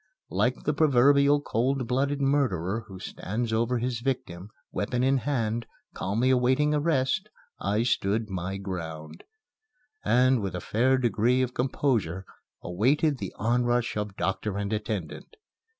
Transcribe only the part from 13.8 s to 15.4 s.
of doctor and attendant.